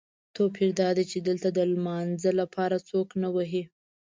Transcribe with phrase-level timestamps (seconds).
[0.35, 3.63] توپیر دادی چې دلته د لمانځه لپاره څوک نه وهي.